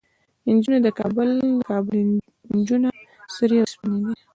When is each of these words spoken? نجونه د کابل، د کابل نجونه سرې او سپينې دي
نجونه 0.53 0.77
د 0.85 0.89
کابل، 0.99 1.29
د 1.59 1.61
کابل 1.71 1.99
نجونه 2.55 2.89
سرې 3.37 3.57
او 3.61 3.67
سپينې 3.73 3.99
دي 4.05 4.13